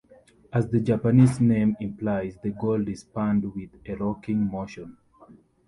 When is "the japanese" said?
0.67-1.39